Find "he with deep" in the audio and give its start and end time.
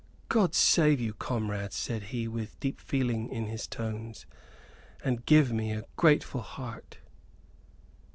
2.05-2.79